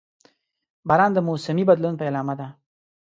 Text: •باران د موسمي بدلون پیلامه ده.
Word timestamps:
•باران 0.87 1.11
د 1.13 1.19
موسمي 1.27 1.63
بدلون 1.69 1.93
پیلامه 2.01 2.33
ده. 2.39 2.47